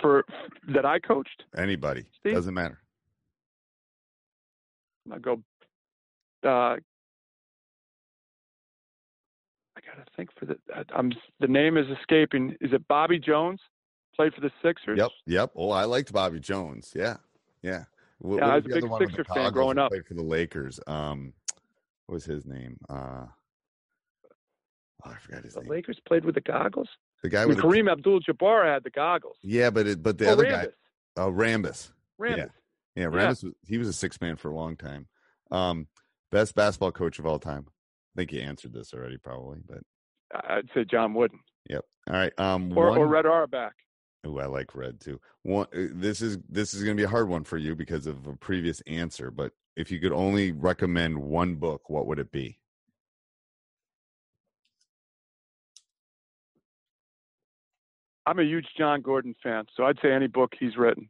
[0.00, 0.24] For
[0.68, 2.34] that I coached, Anybody Steve?
[2.34, 2.80] doesn't matter.
[5.12, 5.42] I go.
[6.42, 6.80] Uh, I
[9.76, 10.58] gotta think for the.
[10.92, 12.56] I'm the name is escaping.
[12.60, 13.60] Is it Bobby Jones?
[14.16, 14.98] Played for the Sixers.
[14.98, 15.52] Yep, yep.
[15.54, 16.92] Oh, I liked Bobby Jones.
[16.96, 17.18] Yeah,
[17.62, 17.84] yeah.
[18.18, 19.90] What, Yeah, what I was a big Sixer fan growing up.
[19.90, 20.80] Played for the Lakers.
[20.86, 21.32] Um,
[22.06, 22.78] what was his name?
[22.88, 23.26] Uh,
[25.04, 25.70] oh, I forgot his The name.
[25.70, 26.88] Lakers played with the goggles.
[27.22, 29.36] The guy I with mean, the, Kareem Abdul-Jabbar had the goggles.
[29.42, 30.50] yeah, but it, but the oh, other Rambis.
[30.50, 30.66] guy,
[31.16, 31.90] oh, Rambus.
[32.20, 32.36] Rambis.
[32.36, 32.46] Yeah,
[32.94, 33.04] Yeah.
[33.06, 33.44] Rambis.
[33.44, 35.08] Was, he was a six man for a long time.
[35.50, 35.88] Um,
[36.30, 37.66] best basketball coach of all time.
[37.68, 39.58] I think you answered this already, probably.
[39.66, 39.80] But
[40.34, 41.84] I'd say John Wooden yep.
[42.08, 42.32] All right.
[42.38, 43.72] Um, or, one, or Red Auerbach.
[44.26, 45.20] Ooh, I like red too.
[45.42, 48.06] One, uh, this is this is going to be a hard one for you because
[48.06, 49.30] of a previous answer.
[49.30, 52.58] But if you could only recommend one book, what would it be?
[58.26, 61.08] I'm a huge Jon Gordon fan, so I'd say any book he's written,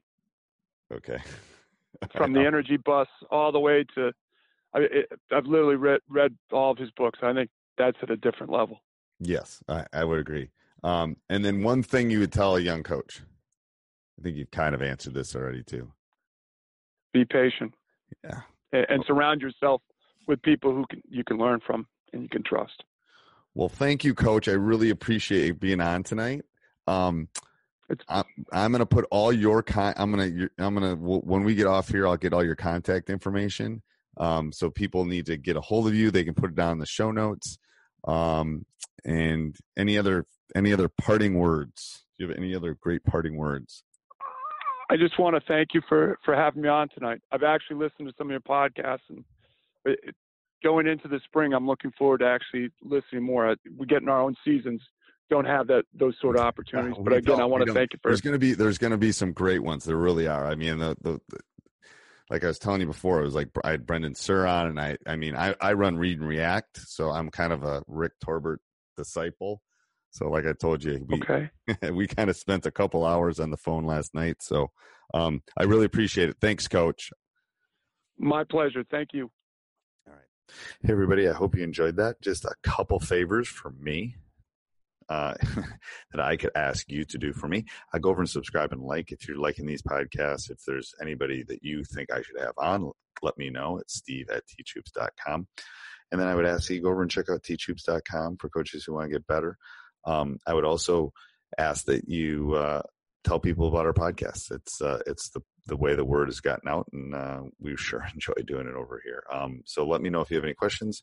[0.93, 1.19] Okay.
[2.17, 4.13] from the Energy Bus all the way to.
[4.75, 7.21] I, I've literally read read all of his books.
[7.23, 7.49] I think
[7.79, 8.83] that's at a different level.
[9.21, 10.51] yes, I, I would agree.
[10.87, 13.23] Um, and then one thing you would tell a young coach.
[14.19, 15.93] I think you've kind of answered this already too.
[17.13, 17.75] Be patient.
[18.23, 18.43] Yeah.
[18.73, 19.83] and, and surround yourself
[20.29, 22.85] with people who can you can learn from and you can trust.
[23.55, 24.49] Well, thank you, Coach.
[24.49, 26.45] I really appreciate you being on tonight.
[26.87, 27.29] Um,
[27.89, 29.95] It's I'm, I'm going to put all your con.
[29.97, 30.51] I'm going to.
[30.59, 31.03] I'm going to.
[31.03, 33.83] When we get off here, I'll get all your contact information.
[34.19, 36.11] Um, so people need to get a hold of you.
[36.11, 37.59] They can put it down in the show notes.
[38.05, 38.65] Um,
[39.05, 42.05] and any other any other parting words?
[42.17, 43.83] Do you have any other great parting words?
[44.89, 47.21] I just want to thank you for for having me on tonight.
[47.33, 49.25] I've actually listened to some of your podcasts, and
[49.85, 50.15] it,
[50.63, 53.57] going into the spring, I'm looking forward to actually listening more.
[53.77, 54.81] We get in our own seasons,
[55.29, 56.95] don't have that those sort of opportunities.
[56.99, 58.93] Uh, but again, I want to thank you for There's going to be there's going
[58.93, 59.85] to be some great ones.
[59.85, 60.47] There really are.
[60.47, 61.39] I mean, the, the, the
[62.31, 64.81] like I was telling you before, it was like I had Brendan Suhr on, and
[64.81, 68.13] I, I mean, I, I run Read and React, so I'm kind of a Rick
[68.25, 68.59] Torbett
[68.97, 69.63] disciple.
[70.11, 71.51] So, like I told you, we Okay.
[71.93, 74.43] we kind of spent a couple hours on the phone last night.
[74.43, 74.71] So,
[75.15, 76.37] um, I really appreciate it.
[76.41, 77.11] Thanks, Coach.
[78.19, 78.85] My pleasure.
[78.91, 79.31] Thank you.
[80.07, 81.29] All right, hey, everybody.
[81.29, 82.21] I hope you enjoyed that.
[82.23, 84.17] Just a couple favors from me
[85.09, 85.35] uh,
[86.13, 87.65] that I could ask you to do for me.
[87.93, 90.51] I go over and subscribe and like if you're liking these podcasts.
[90.51, 92.91] If there's anybody that you think I should have on,
[93.23, 93.79] let me know.
[93.79, 95.47] It's steve at teachhoops.com.
[96.13, 98.85] And then I would ask you to go over and check out teachhoops.com for coaches
[98.85, 99.57] who want to get better.
[100.07, 101.13] Um, I would also
[101.59, 102.83] ask that you uh,
[103.25, 104.51] tell people about our podcast.
[104.51, 108.07] It's uh, it's the the way the word has gotten out, and uh, we sure
[108.15, 109.25] enjoy doing it over here.
[109.33, 111.03] Um, so let me know if you have any questions,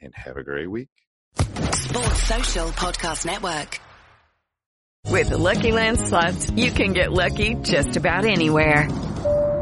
[0.00, 0.88] and have a great week.
[1.36, 3.80] Sports Social Podcast Network.
[5.06, 8.88] With the Lucky Land slots, you can get lucky just about anywhere.